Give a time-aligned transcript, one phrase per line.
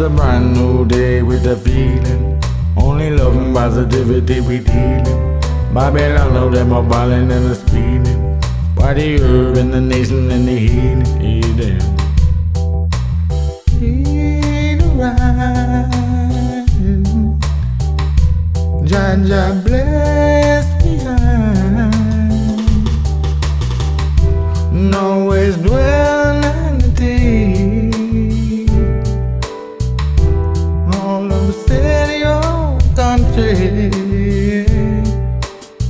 [0.00, 2.40] a brand new day with a feeling.
[2.76, 5.40] Only love and positivity we dealing.
[5.72, 8.40] Babylon, know them are balling and the speeding.
[8.74, 11.06] Why the herb and the nation and the healing?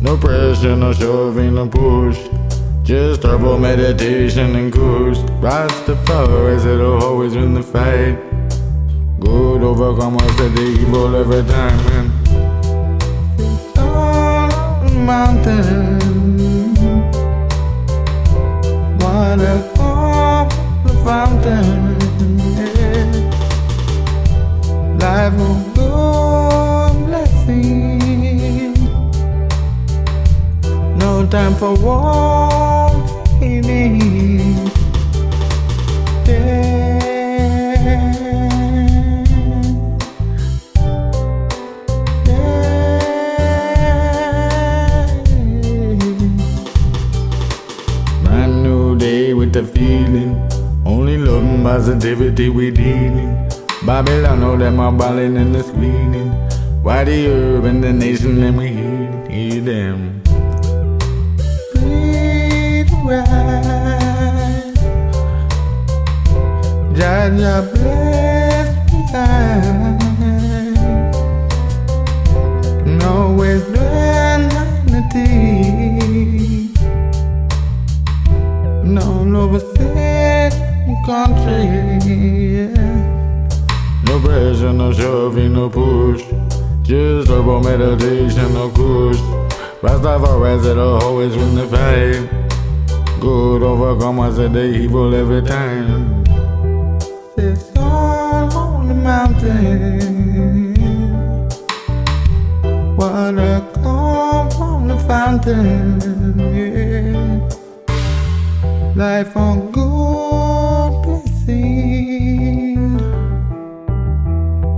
[0.00, 2.18] No pressure, no shoving, no push.
[2.82, 5.18] Just turbo meditation and kush.
[5.42, 8.16] Rastafari said it'll always win the fight.
[9.20, 12.10] Good overcome us the evil every time, man.
[13.78, 15.93] on mountain.
[31.30, 31.74] Time for.
[48.22, 50.48] Brand new day with the feeling.
[50.84, 53.48] Only love and positivity we dealing.
[53.86, 56.30] Babylon, know them are balling and the squealing.
[56.82, 58.68] Why the herb and the nation and we
[59.32, 60.33] heal them.
[63.14, 64.74] Right.
[66.96, 70.02] Jah Jah bless behind.
[72.88, 73.62] And always
[74.90, 76.76] the deep.
[78.82, 82.74] And all over city country.
[84.06, 86.24] No pressure, no shoving, no push.
[86.82, 89.20] Just turbo meditation, no kush.
[89.82, 92.43] Rastafari said I'll always win the fight.
[93.24, 96.24] Good overcome us the evil every time.
[97.38, 100.74] It's all on the mountain.
[102.98, 105.98] Water come from the fountain.
[106.54, 107.48] Yeah.
[108.94, 112.98] Life on good blessing.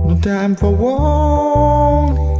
[0.07, 2.37] No time for walking.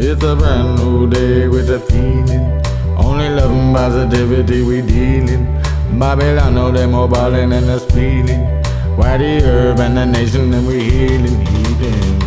[0.00, 2.62] It's a brand new day with a feeling.
[2.96, 5.44] Only love and positivity we dealing.
[5.98, 8.44] Babylon know them more balling and the speeding.
[8.96, 12.20] Why the herb and the nation and we healing, healing.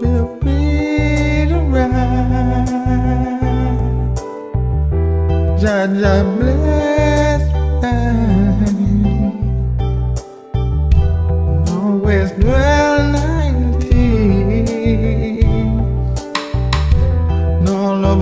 [0.00, 2.66] Feel free to ride.
[5.60, 6.79] Jah Jah bless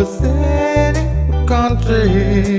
[0.01, 2.58] over city, country.